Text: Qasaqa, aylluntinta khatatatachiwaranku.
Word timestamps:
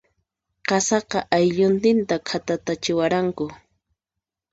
Qasaqa, 0.69 1.19
aylluntinta 1.37 2.15
khatatatachiwaranku. 2.29 3.45